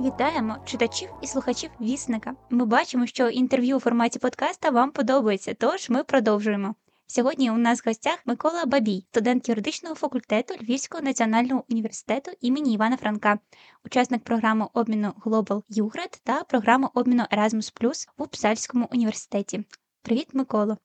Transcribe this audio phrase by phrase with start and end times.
[0.00, 2.34] Вітаємо читачів і слухачів вісника.
[2.50, 6.74] Ми бачимо, що інтерв'ю у форматі подкаста вам подобається, тож ми продовжуємо.
[7.06, 12.96] Сьогодні у нас в гостях Микола Бабій, студент юридичного факультету Львівського національного університету імені Івана
[12.96, 13.38] Франка,
[13.84, 19.64] учасник програми обміну Global UGRAD та програми обміну Erasmus в Упсальському університеті.
[20.02, 20.76] Привіт, Миколо!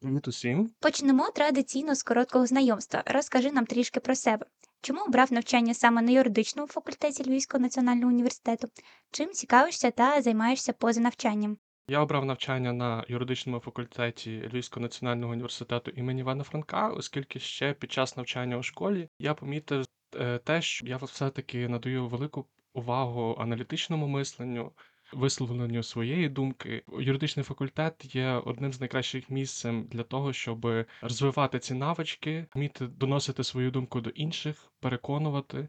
[0.00, 0.70] Привіт усім.
[0.80, 3.02] Почнемо традиційно з короткого знайомства.
[3.06, 4.46] Розкажи нам трішки про себе.
[4.82, 8.68] Чому обрав навчання саме на юридичному факультеті Львівського національного університету?
[9.10, 11.58] Чим цікавишся та займаєшся поза навчанням?
[11.88, 17.92] Я обрав навчання на юридичному факультеті Львівського національного університету імені Івана Франка, оскільки ще під
[17.92, 19.84] час навчання у школі я помітив
[20.16, 24.72] е, те, що я все-таки надаю велику увагу аналітичному мисленню,
[25.12, 26.82] висловленню своєї думки.
[26.98, 33.44] Юридичний факультет є одним з найкращих місцем для того, щоб розвивати ці навички, вміти доносити
[33.44, 35.68] свою думку до інших, переконувати.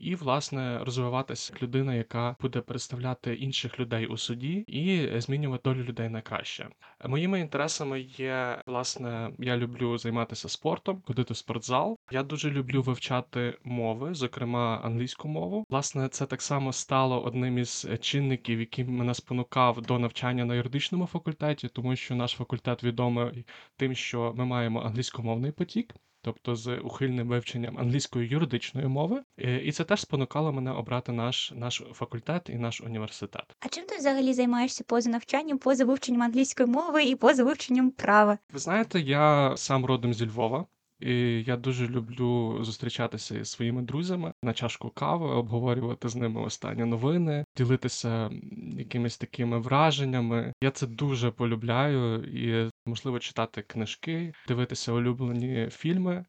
[0.00, 5.84] І, власне, розвиватися як людина, яка буде представляти інших людей у суді і змінювати долю
[5.84, 6.68] людей на краще.
[7.06, 11.98] Моїми інтересами є, власне, я люблю займатися спортом, ходити в спортзал.
[12.10, 15.64] Я дуже люблю вивчати мови, зокрема англійську мову.
[15.70, 21.06] Власне, це так само стало одним із чинників, який мене спонукав до навчання на юридичному
[21.06, 27.28] факультеті, тому що наш факультет відомий тим, що ми маємо англійськомовний потік тобто з ухильним
[27.28, 32.54] вивченням англійської юридичної мови, е, і це теж спонукало мене обрати наш наш факультет і
[32.54, 33.56] наш університет.
[33.60, 38.38] А чим ти взагалі займаєшся поза навчанням, поза вивченням англійської мови і поза вивченням права?
[38.52, 40.66] Ви знаєте, я сам родом зі Львова.
[41.00, 46.84] І я дуже люблю зустрічатися зі своїми друзями на чашку кави, обговорювати з ними останні
[46.84, 48.30] новини, ділитися
[48.78, 50.52] якимись такими враженнями.
[50.62, 56.24] Я це дуже полюбляю і можливо читати книжки, дивитися улюблені фільми.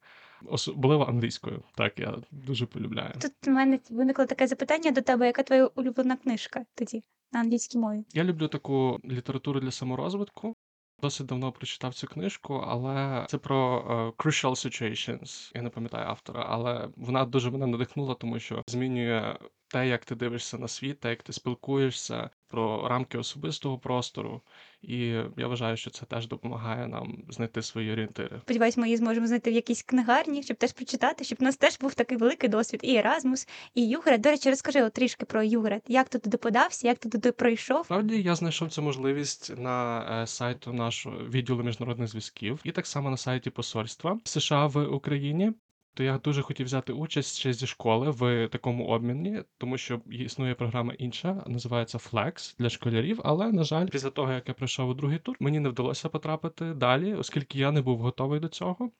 [0.45, 3.13] Особливо англійською, так я дуже полюбляю.
[3.21, 7.77] Тут у мене виникло таке запитання до тебе, яка твоя улюблена книжка тоді на англійській
[7.77, 8.03] мові?
[8.13, 10.55] Я люблю таку літературу для саморозвитку.
[11.01, 15.51] Досить давно прочитав цю книжку, але це про uh, Crucial Situations.
[15.55, 20.15] Я не пам'ятаю автора, але вона дуже мене надихнула, тому що змінює те, як ти
[20.15, 24.41] дивишся на світ, те, як ти спілкуєшся, про рамки особистого простору.
[24.81, 24.97] І
[25.37, 28.39] я вважаю, що це теж допомагає нам знайти свої орієнтири.
[28.41, 31.79] Сподіваюсь, ми її зможемо знайти в якійсь книгарні, щоб теж прочитати, щоб у нас теж
[31.79, 32.79] був такий великий досвід.
[32.83, 34.21] І Еразмус, і Югрет.
[34.21, 35.83] До речі, розкажи от трішки про Югрет.
[35.87, 37.85] Як ти туди подався, як ти туди пройшов?
[37.85, 43.09] Справді я знайшов цю можливість на е, сайту нашого відділу міжнародних зв'язків, і так само
[43.09, 45.53] на сайті посольства США в Україні.
[45.99, 50.55] То я дуже хотів взяти участь ще зі школи в такому обміні, тому що існує
[50.55, 53.21] програма інша, називається Flex для школярів.
[53.23, 56.73] Але на жаль, після того як я пройшов у другий тур, мені не вдалося потрапити
[56.73, 58.91] далі, оскільки я не був готовий до цього.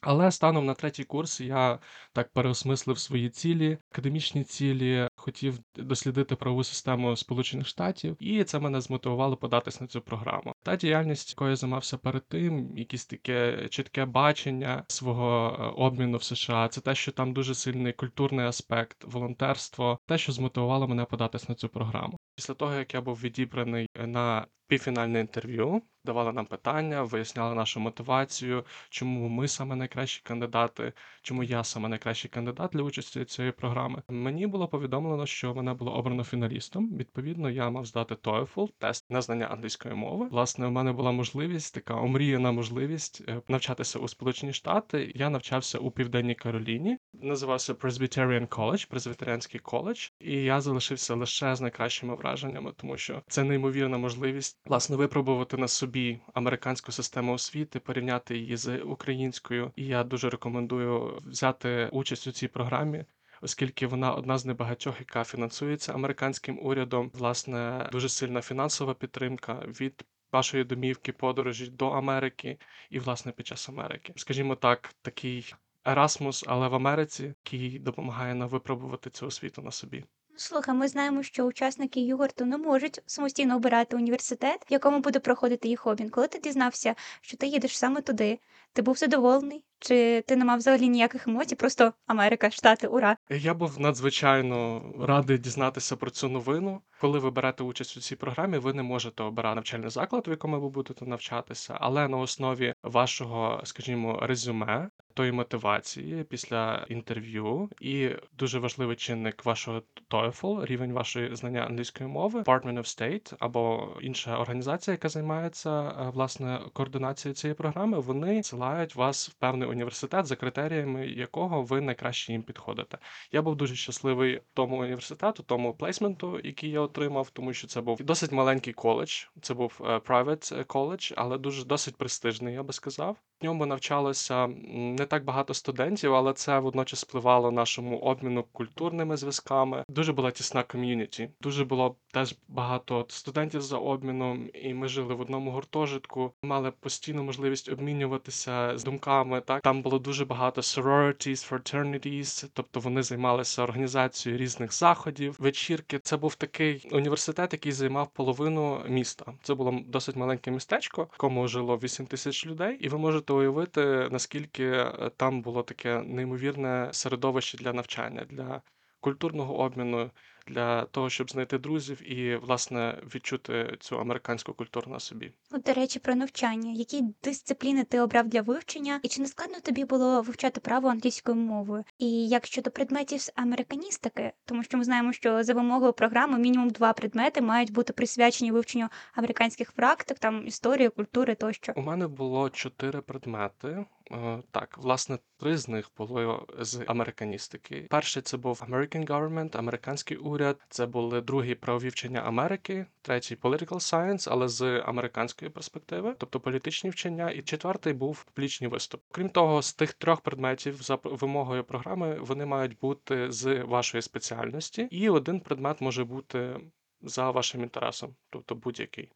[0.00, 1.78] Але станом на третій курс я
[2.12, 8.80] так переосмислив свої цілі, академічні цілі, хотів дослідити правову систему Сполучених Штатів, і це мене
[8.80, 10.54] змотивувало податись на цю програму.
[10.62, 16.22] Та діяльність, якою я займався перед тим, якісь таке чітке бачення свого е, обміну в
[16.22, 16.68] США.
[16.68, 21.54] Це те, що там дуже сильний культурний аспект, волонтерство, те, що змотивувало мене податись на
[21.54, 22.18] цю програму.
[22.34, 28.64] Після того як я був відібраний на півфінальне інтерв'ю, давали нам питання, виясняли нашу мотивацію,
[28.90, 34.02] чому ми саме найкращі кандидати, чому я саме найкращий кандидат для участі цієї програми.
[34.08, 36.96] Мені було повідомлено, що мене було обрано фіналістом.
[36.96, 40.28] Відповідно, я мав здати TOEFL, тест на знання англійської мови.
[40.30, 45.12] Власне, у мене була можливість, така омріяна можливість е, навчатися у Сполучені Штати.
[45.14, 51.60] Я навчався у Південній Кароліні, називався Presbyterian College, Презвітеріанський коледж, і я залишився лише з
[51.60, 58.38] найкращими враженнями, тому що це неймовірна можливість власне випробувати на собі американську систему освіти, порівняти
[58.38, 59.72] її з українською.
[59.76, 63.04] І я дуже рекомендую взяти участь у цій програмі.
[63.40, 70.04] Оскільки вона одна з небагатьох, яка фінансується американським урядом, власне, дуже сильна фінансова підтримка від
[70.32, 72.58] вашої домівки, подорожі до Америки
[72.90, 78.48] і, власне, під час Америки, скажімо так, такий Erasmus, але в Америці, який допомагає нам
[78.48, 80.04] випробувати цю освіту на собі.
[80.36, 85.68] Слухай, ми знаємо, що учасники Югорту не можуть самостійно обирати університет, в якому буде проходити
[85.68, 86.10] їх обмін.
[86.10, 88.38] Коли ти дізнався, що ти їдеш саме туди,
[88.72, 89.64] ти був задоволений?
[89.78, 91.54] Чи ти не мав взагалі ніяких емоцій?
[91.54, 93.16] Просто Америка, Штати, ура!
[93.30, 96.80] Я був надзвичайно радий дізнатися про цю новину.
[97.00, 100.60] Коли ви берете участь у цій програмі, ви не можете обирати навчальний заклад, в якому
[100.60, 108.58] ви будете навчатися, але на основі вашого, скажімо, резюме тої мотивації після інтерв'ю, і дуже
[108.58, 114.92] важливий чинник вашого TOEFL, рівень вашої знання англійської мови, Department of State або інша організація,
[114.92, 118.00] яка займається е, власне координацією цієї програми.
[118.00, 122.98] Вони силають вас в певний університет, за критеріями якого ви найкраще їм підходите.
[123.32, 128.02] Я був дуже щасливий тому університету, тому плейсменту, який я отримав, тому що це був
[128.02, 129.24] досить маленький коледж.
[129.40, 133.16] Це був е, private college, але дуже досить престижний, я би сказав.
[133.40, 139.16] В ньому навчалося м, не так багато студентів, але це водночас спливало нашому обміну культурними
[139.16, 139.84] зв'язками.
[139.88, 141.30] Дуже була тісна ком'юніті.
[141.40, 146.32] Дуже було теж багато студентів за обміном, і ми жили в одному гуртожитку.
[146.42, 149.40] Мали постійну можливість обмінюватися з думками.
[149.40, 155.98] Так там було дуже багато sororities, fraternities, тобто вони займалися організацією різних заходів, вечірки.
[155.98, 159.32] Це був такий університет, який займав половину міста.
[159.42, 164.08] Це було досить маленьке містечко, в якому жило 8 тисяч людей, і ви можете уявити,
[164.10, 168.62] наскільки там було таке неймовірне середовище для навчання, для
[169.00, 170.10] культурного обміну,
[170.46, 175.32] для того, щоб знайти друзів і власне відчути цю американську культуру на собі.
[175.50, 176.72] От, до речі, про навчання.
[176.72, 181.36] Які дисципліни ти обрав для вивчення, і чи не складно тобі було вивчати право англійською
[181.36, 181.84] мовою?
[181.98, 186.70] І як щодо предметів з американістики, тому що ми знаємо, що за вимогою програми мінімум
[186.70, 191.72] два предмети мають бути присвячені вивченню американських практик, там історії, культури тощо.
[191.76, 193.84] У мене було чотири предмети.
[194.12, 197.86] Е, Так, власне, три з них було з американістики.
[197.90, 200.31] Перший це був American Government, американський уряд.
[200.68, 206.90] Це були другий про вивчення Америки, третій Political Science, але з американської перспективи, тобто політичні
[206.90, 207.30] вчення.
[207.30, 209.02] І четвертий був публічний виступ.
[209.12, 214.88] Крім того, з тих трьох предметів за вимогою програми вони мають бути з вашої спеціальності,
[214.90, 216.60] і один предмет може бути.
[217.04, 219.08] За вашим інтересом, тобто будь-який.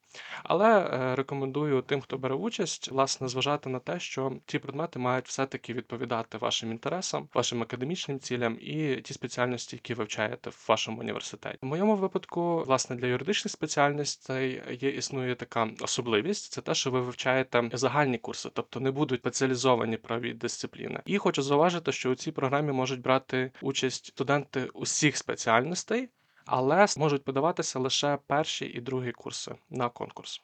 [0.44, 5.28] Але е, рекомендую тим, хто бере участь, власне, зважати на те, що ті предмети мають
[5.28, 11.58] все-таки відповідати вашим інтересам, вашим академічним цілям і ті спеціальності, які вивчаєте в вашому університеті.
[11.62, 17.00] В моєму випадку, власне, для юридичних спеціальностей є існує така особливість: це те, що ви
[17.00, 21.00] вивчаєте загальні курси, тобто не будуть спеціалізовані праві дисципліни.
[21.06, 26.08] І хочу зауважити, що у цій програмі можуть брати участь студенти усіх спеціальностей
[26.46, 30.40] але можуть подаватися лише перші і другі курси на конкурс.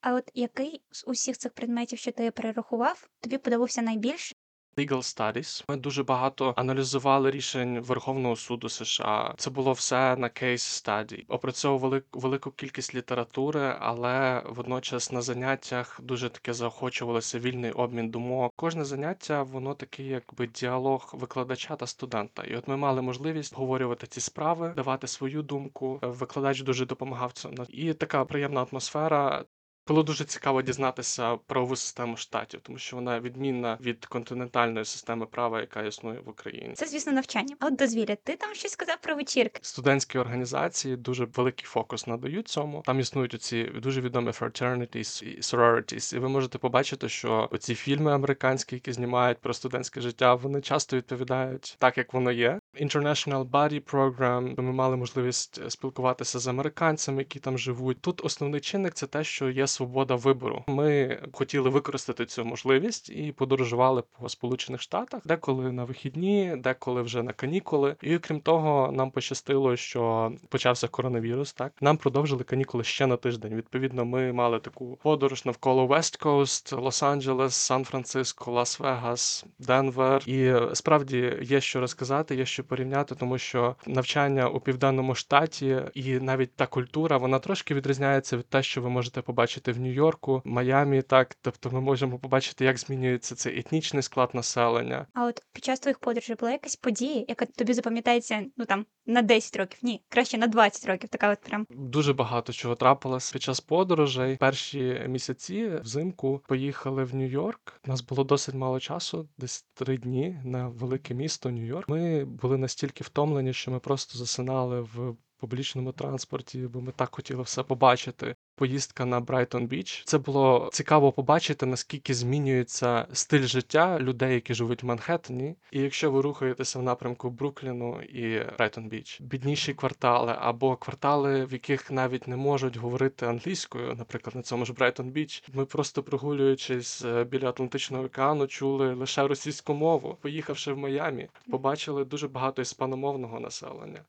[0.00, 4.33] А от який з усіх цих предметів, що ти перерахував, тобі подобався найбільше?
[4.76, 5.64] Legal Studies.
[5.68, 9.34] Ми дуже багато аналізували рішень Верховного суду США.
[9.36, 11.24] Це було все на кейс study.
[11.28, 18.52] Опрацьовували велику кількість літератури, але водночас на заняттях дуже таке заохочувалося вільний обмін думок.
[18.56, 22.42] Кожне заняття воно такий, якби діалог викладача та студента.
[22.42, 25.98] І от ми мали можливість обговорювати ці справи, давати свою думку.
[26.02, 27.64] Викладач дуже допомагав цьому.
[27.68, 29.44] І така приємна атмосфера.
[29.86, 35.60] Було дуже цікаво дізнатися правову систему штатів, тому що вона відмінна від континентальної системи права,
[35.60, 36.74] яка існує в Україні.
[36.74, 37.56] Це, звісно, навчання.
[37.60, 39.60] А от дозвілля, ти там щось сказав про вечірки.
[39.62, 42.82] Студентські організації дуже великий фокус надають цьому.
[42.86, 48.12] Там існують оці дуже відомі fraternities і sororities, і ви можете побачити, що оці фільми
[48.12, 52.58] американські, які знімають про студентське життя, вони часто відповідають так, як воно є.
[52.80, 58.00] International Buddy Program, Ми мали можливість е, спілкуватися з американцями, які там живуть.
[58.00, 60.64] Тут основний чинник це те, що є свобода вибору.
[60.66, 67.22] Ми хотіли використати цю можливість і подорожували по Сполучених Штатах, деколи на вихідні, деколи вже
[67.22, 67.96] на канікули.
[68.02, 71.52] І крім того, нам пощастило, що почався коронавірус.
[71.52, 73.54] Так нам продовжили канікули ще на тиждень.
[73.54, 80.22] Відповідно, ми мали таку подорож навколо West Coast, Лос-Анджелес, Сан-Франциско, Лас-Вегас, Денвер.
[80.26, 85.82] І е, справді є що розказати, є що порівняти, тому що навчання у південному штаті
[85.94, 90.42] і навіть та культура вона трошки відрізняється від те, що ви можете побачити в Нью-Йорку,
[90.44, 91.02] Майамі.
[91.02, 95.06] Так, тобто ми можемо побачити, як змінюється цей етнічний склад населення.
[95.14, 99.22] А от під час твоїх подорожей була якась подія, яка тобі запам'ятається ну там на
[99.22, 101.08] 10 років, ні, краще на 20 років.
[101.08, 104.36] Така от прям Дуже багато чого трапилось під час подорожей.
[104.36, 107.80] Перші місяці взимку поїхали в Нью-Йорк.
[107.86, 111.84] У нас було досить мало часу, десь три дні на велике місто Нью-Йорк.
[111.88, 117.42] Ми були настільки втомлені, що ми просто засинали в публічному транспорті, бо ми так хотіли
[117.42, 118.34] все побачити.
[118.56, 120.02] Поїздка на Брайтон Біч.
[120.06, 125.56] Це було цікаво побачити, наскільки змінюється стиль життя людей, які живуть в Манхеттені.
[125.72, 131.52] І якщо ви рухаєтеся в напрямку Брукліну і Брайтон Біч, бідніші квартали або квартали, в
[131.52, 137.04] яких навіть не можуть говорити англійською, наприклад, на цьому ж Брайтон Біч, ми просто прогулюючись
[137.04, 140.18] е, біля Атлантичного океану, чули лише російську мову.
[140.20, 144.04] Поїхавши в Майамі, побачили дуже багато іспаномовного населення.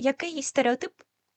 [0.00, 0.92] Який стереотип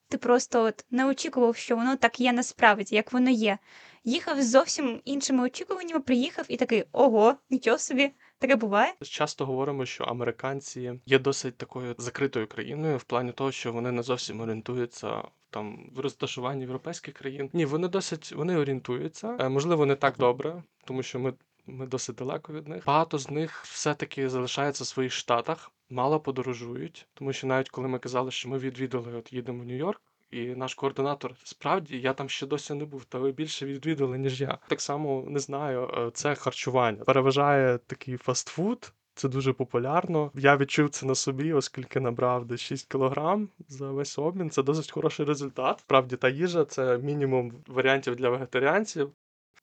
[0.10, 3.58] ти просто от не очікував, що воно так є насправді, як воно є.
[4.04, 8.94] Їхав з зовсім іншими очікуваннями, приїхав і такий ого, нічого собі, таке буває.
[9.02, 14.04] Часто говоримо, що американці є досить такою закритою країною в плані того, що вони не
[14.04, 17.50] зовсім орієнтуються там в розташуванні європейських країн.
[17.54, 19.38] Ні, вони досить вони орієнтуються.
[19.40, 21.34] Е, Можливо, не так добре, тому що ми.
[21.66, 22.86] Ми досить далеко від них.
[22.86, 28.00] Багато з них все-таки залишаються в своїх штатах, мало подорожують, тому що навіть коли ми
[28.00, 32.48] казали, що ми відвідали, от їдемо в Нью-Йорк, і наш координатор справді я там ще
[32.48, 34.58] досі не був, та ви більше відвідали, ніж я.
[34.68, 37.04] Так само не знаю, е, це харчування.
[37.04, 38.94] Переважає такий фастфуд.
[39.16, 40.32] Це дуже популярно.
[40.36, 44.50] Я відчув це на собі, оскільки набрав десь 6 кілограм за весь обмін.
[44.50, 45.80] Це досить хороший результат.
[45.80, 49.12] Справді та їжа це мінімум варіантів для вегетаріанців.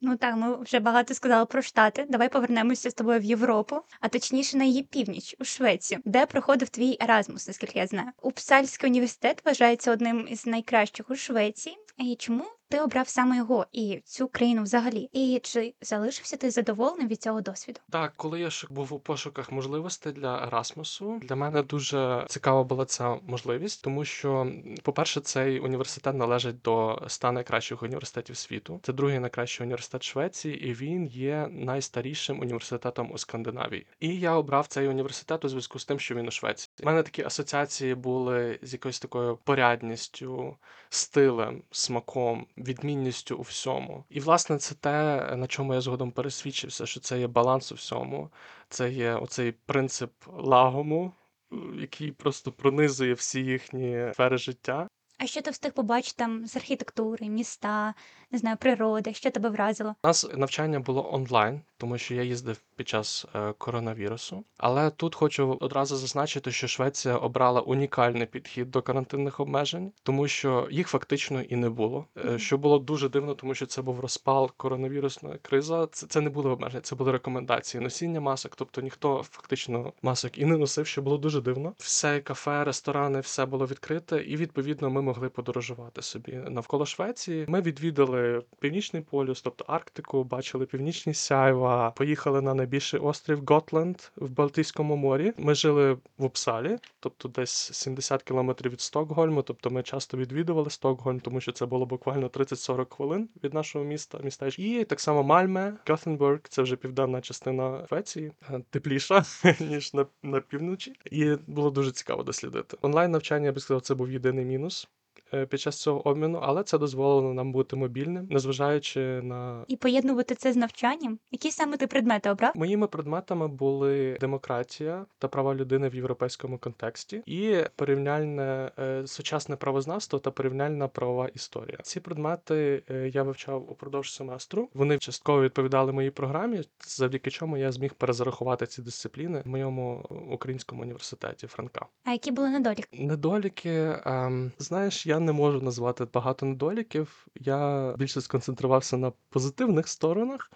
[0.02, 2.06] Ну так, ми вже багато сказали про Штати.
[2.08, 6.68] Давай повернемося з тобою в Європу, а точніше на її північ, у Швецію, де проходив
[6.68, 8.08] твій Еразмус, наскільки я знаю.
[8.22, 11.76] Упсальський університет вважається одним із найкращих у Швеції.
[11.98, 15.10] І чому ти обрав саме його і цю країну взагалі?
[15.12, 17.80] І чи залишився ти задоволеним від цього досвіду?
[17.90, 22.84] Так, коли я ж був у пошуках можливостей для Ерасмусу, для мене дуже цікава була
[22.84, 28.80] ця можливість, тому що, по-перше, цей університет належить до 100 найкращих університетів світу.
[28.82, 33.86] Це другий найкращий університет Швеції, і він є найстарішим університетом у Скандинавії.
[34.00, 36.69] І я обрав цей університет у зв'язку з тим, що він у Швеції.
[36.82, 40.56] У мене такі асоціації були з якоюсь такою порядністю,
[40.88, 44.04] стилем, смаком, відмінністю у всьому.
[44.08, 48.30] І власне це те, на чому я згодом пересвідчився, що це є баланс у всьому.
[48.68, 51.12] Це є оцей принцип лагому,
[51.52, 54.88] е, який просто пронизує всі їхні сфери життя.
[55.18, 57.94] А що ти встиг побачити там з архітектури, міста,
[58.32, 59.94] не знаю, природи, що тебе вразило?
[60.04, 64.44] У нас навчання було онлайн, тому що я їздив під час е, коронавірусу.
[64.58, 70.68] Але тут хочу одразу зазначити, що Швеція обрала унікальний підхід до карантинних обмежень, тому що
[70.70, 72.04] їх фактично і не було.
[72.16, 72.38] Мгм.
[72.38, 75.88] Що було дуже дивно, тому що це був розпал коронавірусна криза.
[75.92, 78.56] Це, це не були обмеження, це були рекомендації носіння масок.
[78.56, 81.72] Тобто ніхто фактично масок і не носив, що було дуже дивно.
[81.78, 87.44] Все кафе, ресторани, все було відкрите, і відповідно ми могли подорожувати собі навколо Швеції.
[87.48, 88.19] Ми відвідали
[88.58, 95.32] північний полюс, тобто Арктику, бачили північні сяйва, поїхали на найбільший острів Готленд в Балтійському морі.
[95.38, 99.42] Ми жили в Упсалі, тобто десь 70 кілометрів від Стокгольму.
[99.42, 104.20] Тобто ми часто відвідували Стокгольм, тому що це було буквально 30-40 хвилин від нашого міста.
[104.24, 104.62] Містечка.
[104.62, 109.24] І так само Мальме, Гоthенburg, це вже південна частина Швеції, е, тепліша
[109.60, 110.92] ніж на, на півночі.
[111.10, 112.76] І було дуже цікаво дослідити.
[112.82, 114.88] Онлайн навчання я би сказав, це був єдиний мінус.
[115.34, 120.34] Е, Під час цього обміну, але це дозволило нам бути мобільним, незважаючи на І поєднувати
[120.34, 121.18] це з навчанням?
[121.30, 122.52] Які саме ти предмети обрав?
[122.56, 130.18] Моїми предметами були демократія та права людини в європейському контексті, і порівняльне е, сучасне правознавство
[130.18, 131.78] та порівняльна правова історія.
[131.82, 134.68] Ці предмети е, я вивчав упродовж семестру.
[134.74, 140.82] Вони частково відповідали моїй програмі, завдяки чому я зміг перезарахувати ці дисципліни в моєму українському
[140.82, 141.86] університеті Франка.
[142.04, 142.88] А які були недоліки?
[142.92, 147.26] Недоліки, ем, знаєш, я не можу назвати багато недоліків.
[147.34, 150.50] Я більше сконцентрувався на позитивних сторонах.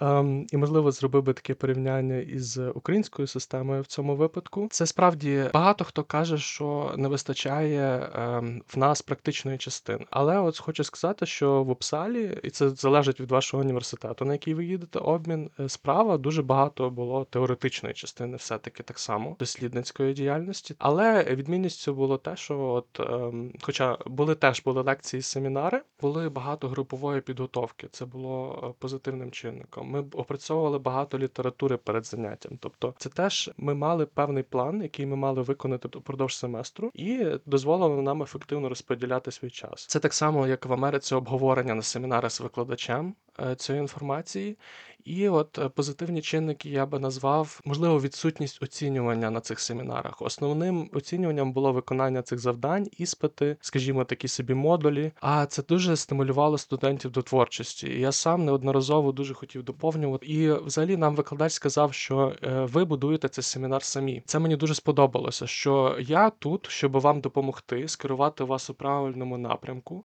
[0.00, 4.68] Ем, і, можливо, зробив би таке порівняння із українською системою в цьому випадку.
[4.70, 10.04] Це справді багато хто каже, що не вистачає ем, в нас практичної частини.
[10.10, 14.54] Але от хочу сказати, що в Упсалі, і це залежить від вашого університету, на який
[14.54, 20.74] ви їдете, обмін е, справа дуже багато було теоретичної частини, все-таки так само дослідницької діяльності.
[20.78, 26.68] Але відмінністю було те, що от, ем, хоча були теж були лекції, семінари, були багато
[26.68, 27.88] групової підготовки.
[27.90, 29.90] Це було е, позитивним чинником.
[29.94, 32.58] Ми опрацьовували багато літератури перед заняттям.
[32.60, 38.02] Тобто, це теж ми мали певний план, який ми мали виконати впродовж семестру, і дозволило
[38.02, 39.86] нам ефективно розподіляти свій час.
[39.86, 44.56] Це так само, як в Америці обговорення на семінарах з викладачем е, цієї інформації.
[45.04, 50.22] І от е, позитивні чинники я би назвав, можливо, відсутність оцінювання на цих семінарах.
[50.22, 55.12] Основним оцінюванням було виконання цих завдань, іспити, скажімо, такі собі модулі.
[55.20, 58.00] А це дуже стимулювало студентів до творчості.
[58.00, 60.26] Я сам неодноразово дуже хотів доповнювати.
[60.26, 64.22] І взагалі нам викладач сказав, що е, ви будуєте цей семінар самі.
[64.26, 70.04] Це мені дуже сподобалося, що я тут, щоб вам допомогти, скерувати вас у правильному напрямку.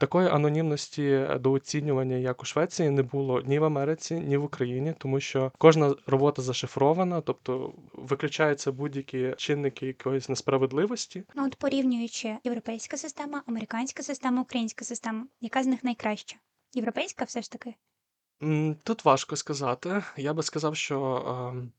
[0.00, 4.44] Такої анонімності е, до оцінювання, як у Швеції, не було ні в Америці, ні в
[4.44, 11.24] Україні, тому що кожна робота зашифрована, тобто виключаються будь-які чинники якоїсь несправедливості.
[11.34, 16.36] Ну от порівнюючи європейська система, американська система, українська система, яка з них найкраща?
[16.74, 17.74] Європейська все ж таки.
[18.82, 20.02] Тут важко сказати.
[20.16, 21.72] Я би сказав, що ем,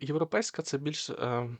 [0.00, 1.58] європейська це більш ем,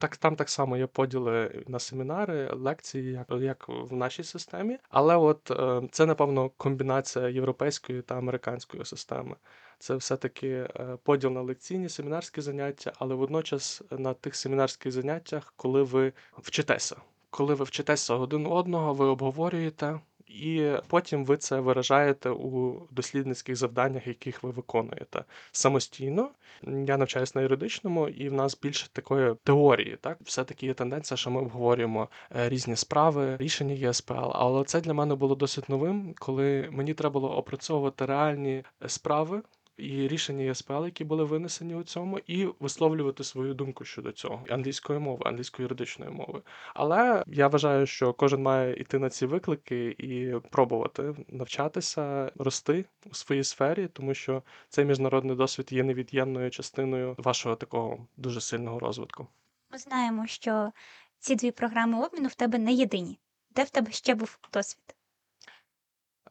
[0.00, 4.78] Так, там так само є поділи на семінари, лекції, як, як в нашій системі.
[4.90, 9.36] Але от е, це, напевно, комбінація європейської та американської системи.
[9.78, 15.82] Це все-таки е, поділ на лекційні семінарські заняття, але водночас на тих семінарських заняттях, коли
[15.82, 16.96] ви вчитеся.
[17.30, 20.00] Коли ви вчитеся один одного, ви обговорюєте,
[20.30, 26.30] і потім ви це виражаєте у дослідницьких завданнях, яких ви виконуєте самостійно.
[26.62, 29.98] Я навчаюсь на юридичному, і в нас більше такої теорії.
[30.00, 34.30] Так, все-таки є тенденція, що ми обговорюємо е, різні справи, рішення ЄСПЛ.
[34.32, 39.42] Але це для мене було досить новим, коли мені треба було опрацьовувати реальні е, справи
[39.80, 44.98] і рішення ЄСПЛ, які були винесені у цьому, і висловлювати свою думку щодо цього англійської
[44.98, 46.42] мови, англійської юридичної мови.
[46.74, 53.14] Але я вважаю, що кожен має йти на ці виклики і пробувати навчатися, рости у
[53.14, 59.26] своїй сфері, тому що цей міжнародний досвід є невід'ємною частиною вашого такого дуже сильного розвитку.
[59.72, 60.72] Ми знаємо, що
[61.18, 63.18] ці дві програми обміну в тебе не єдині.
[63.50, 64.96] Де в тебе ще був досвід?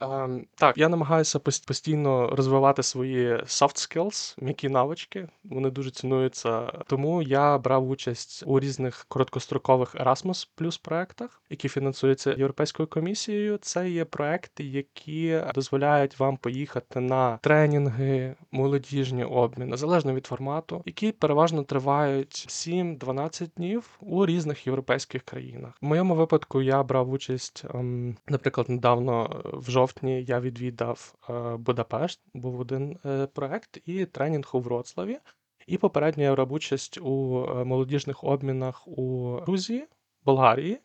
[0.01, 5.27] Ем, так, я намагаюся постійно розвивати свої soft skills, м'які навички.
[5.44, 6.62] Вони дуже цінуються.
[6.88, 13.58] Тому я брав участь у різних короткострокових Erasmus Plus проектах, які фінансуються Європейською комісією.
[13.58, 21.12] Це є проекти, які дозволяють вам поїхати на тренінги, молодіжні обміни, залежно від формату, які
[21.12, 25.74] переважно тривають 7-12 днів у різних європейських країнах.
[25.82, 32.22] В моєму випадку я брав участь, ем, наприклад, недавно в жовтні я відвідав е, Будапешт,
[32.34, 35.19] був один е, проект, і тренінг у Вроцлаві.
[35.67, 39.88] І попередньо я брав участь у е, молодіжних обмінах у Грузії,
[40.25, 40.79] Болгарії.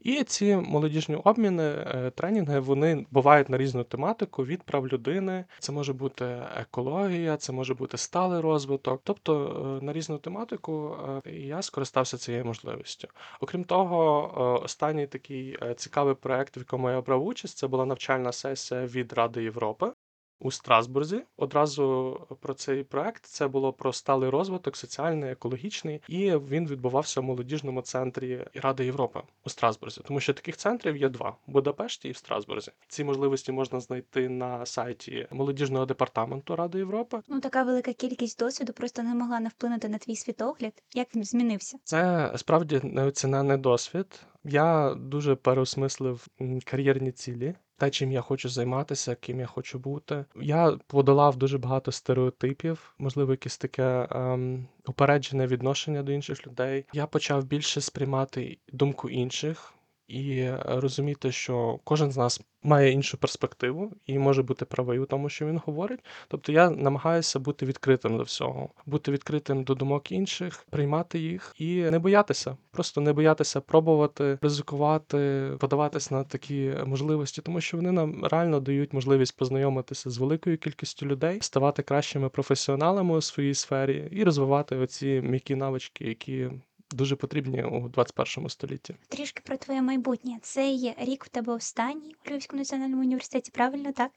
[0.00, 5.44] І ці молодіжні обміни, е, тренінги, вони бувають на різну тематику від прав людини.
[5.58, 6.24] Це може бути
[6.56, 9.00] екологія, це може бути сталий розвиток.
[9.04, 9.34] Тобто
[9.82, 13.08] е, на різну тематику е, я скористався цією можливістю.
[13.40, 18.86] Окрім того, останній такий цікавий проект, в якому я брав участь, це була навчальна сесія
[18.86, 19.92] від Ради Європи.
[20.40, 26.66] У Страсбурзі одразу про цей проект це було про сталий розвиток, соціальний, екологічний, і він
[26.66, 31.52] відбувався в молодіжному центрі Ради Європи у Страсбурзі, тому що таких центрів є два: в
[31.52, 32.70] Будапешті і в Страсбурзі.
[32.88, 37.20] Ці можливості можна знайти на сайті молодіжного департаменту Ради Європи.
[37.28, 40.72] Ну, така велика кількість досвіду просто не могла не вплинути на твій світогляд.
[40.94, 41.78] Як він змінився?
[41.84, 44.06] Це справді неоцінений досвід.
[44.48, 46.26] Я дуже переосмислив
[46.64, 50.24] кар'єрні цілі, те, чим я хочу займатися, ким я хочу бути.
[50.40, 56.84] Я подолав дуже багато стереотипів, можливо, якесь таке ем, упереджене відношення до інших людей.
[56.92, 59.74] Я почав більше сприймати думку інших.
[60.08, 65.04] І е, розуміти, що кожен з нас має іншу перспективу і може бути правий у
[65.04, 66.00] тому, що він говорить.
[66.28, 71.82] Тобто я намагаюся бути відкритим до всього, бути відкритим до думок інших, приймати їх і
[71.82, 78.24] не боятися, просто не боятися пробувати, ризикувати, подаватись на такі можливості, тому що вони нам
[78.24, 84.24] реально дають можливість познайомитися з великою кількістю людей, ставати кращими професіоналами у своїй сфері і
[84.24, 86.50] розвивати оці м'які навички, які
[86.90, 88.96] дуже потрібні у 21 столітті.
[89.08, 90.38] Трішки про твоє майбутнє.
[90.42, 94.10] Цей рік в тебе останній у Львівському національному університеті, правильно так?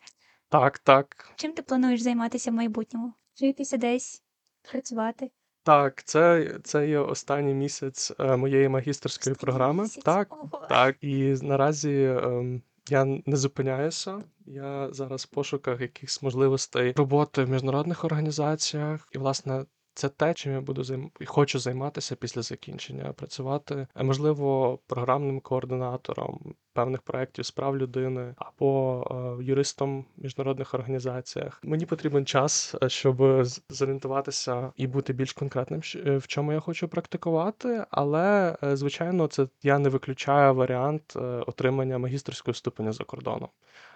[0.50, 1.32] Так, так.
[1.36, 3.14] Чим ти плануєш займатися в майбутньому?
[3.34, 4.24] Вчитися десь,
[4.72, 5.32] працювати?
[5.64, 9.84] Так, це, це є останній місяць е, моєї магістерської Останній програми.
[9.84, 10.04] місяць?
[10.04, 10.66] Так, Ого.
[10.70, 10.98] так.
[11.02, 14.24] І наразі ем, я не зупиняюся.
[14.46, 19.08] Я зараз в пошуках якихось можливостей роботи в міжнародних організаціях.
[19.12, 19.66] І, власне,
[20.02, 21.12] це те, чим я буду займ...
[21.20, 23.14] і хочу займатися після закінчення.
[23.14, 29.04] Працювати, е, можливо, програмним координатором певних проєктів з прав людини або
[29.40, 31.62] е, юристом в міжнародних організаціях.
[31.64, 36.88] Мені потрібен час, е, щоб зорієнтуватися і бути більш конкретним, е, в чому я хочу
[36.88, 37.86] практикувати.
[37.92, 41.16] Але, звичайно, це я не виключаю варіант
[41.48, 43.50] отримання магістерського ступеня за кордоном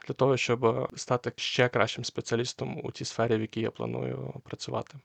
[0.08, 4.98] для того, щоб стати ще кращим спеціалістом у тій сфері, в якій я планую працювати.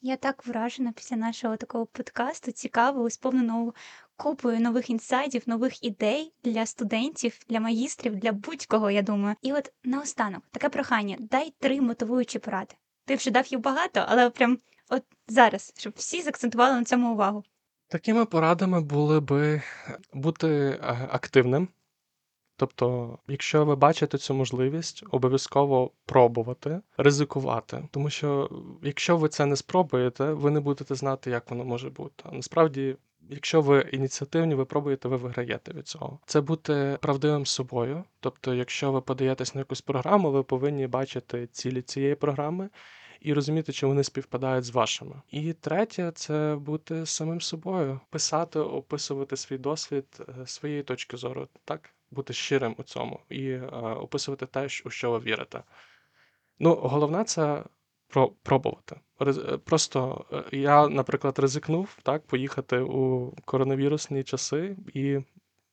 [0.00, 3.74] Я так вражена після нашого такого подкасту, цікавого, сповненого
[4.16, 9.36] купою нових інсайдів, нових ідей для студентів, для магістрів, для будь-кого, я думаю.
[9.42, 12.74] І от наостанок, таке прохання: дай три мотивуючі поради.
[13.04, 17.44] Ти вже дав їх багато, але прям от зараз, щоб всі заакцентували на цьому увагу.
[17.88, 19.62] Такими порадами були би
[20.12, 21.68] бути е, активним.
[22.56, 27.88] Тобто, якщо ви бачите цю можливість, обов'язково пробувати, ризикувати.
[27.90, 28.50] Тому що
[28.82, 32.24] якщо ви це не спробуєте, ви не будете знати, як воно може бути.
[32.24, 32.96] А насправді,
[33.28, 36.18] якщо ви ініціативні, ви пробуєте, ви виграєте від цього.
[36.26, 38.04] Це бути правдивим собою.
[38.20, 42.68] Тобто, якщо ви подаєтесь на якусь програму, ви повинні бачити цілі цієї програми.
[43.20, 45.22] і розуміти, чи вони співпадають з вашими.
[45.30, 51.90] І третє це бути самим собою, писати, описувати свій досвід е, своєї точки зору, так
[52.10, 55.62] бути щирим у цьому і е, описувати те, у що ви вірите.
[56.58, 57.64] Ну, головне це
[58.08, 59.00] про пробувати.
[59.20, 65.18] Е, Просто е, я, наприклад, ризикнув так, поїхати у коронавірусні часи і,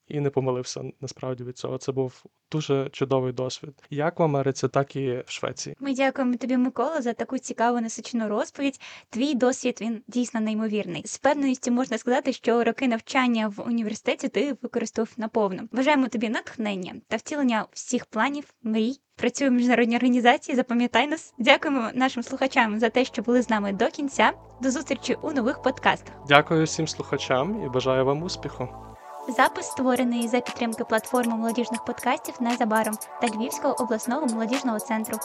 [0.08, 1.78] і не помилився насправді від цього.
[1.78, 3.74] Це був дуже чудовий досвід.
[3.90, 5.76] Як в Америці, так і в Швеції.
[5.80, 8.80] Ми дякуємо тобі, Микола, за таку цікаву насичену розповідь.
[9.10, 11.02] Твій досвід він дійсно неймовірний.
[11.06, 15.62] З певністю можна сказати, що роки навчання в університеті ти використав наповну.
[15.72, 19.00] Бажаємо тобі натхнення та втілення всіх планів, мрій.
[19.16, 20.56] Працює в міжнародній організації.
[20.56, 21.34] Запам'ятай нас.
[21.40, 24.32] Дякуємо нашим слухачам за те, що були з нами до кінця.
[24.62, 26.16] До зустрічі у нових подкастах.
[26.28, 28.93] Дякую всім слухачам і бажаю вам успіху.
[29.28, 35.18] Запис створений за підтримки платформи молодіжних подкастів незабаром та Львівського обласного молодіжного центру.